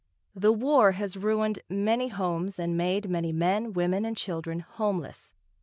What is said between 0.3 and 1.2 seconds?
The War has